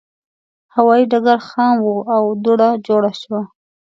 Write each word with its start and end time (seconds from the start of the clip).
هوایي 0.75 1.05
ډګر 1.11 1.39
خام 1.49 1.75
و 1.83 1.89
او 2.15 2.23
دوړه 2.43 2.69
جوړه 2.87 3.11
شوه. 3.21 3.41